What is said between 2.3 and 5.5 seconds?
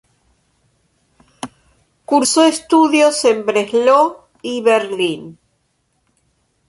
estudios en Breslau y Berlín.